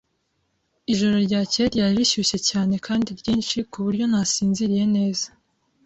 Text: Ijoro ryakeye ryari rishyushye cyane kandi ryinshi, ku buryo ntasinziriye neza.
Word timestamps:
Ijoro 0.91 1.15
ryakeye 1.27 1.65
ryari 1.73 1.95
rishyushye 1.99 2.37
cyane 2.49 2.73
kandi 2.85 3.09
ryinshi, 3.19 3.57
ku 3.71 3.77
buryo 3.85 4.03
ntasinziriye 4.11 4.85
neza. 4.95 5.27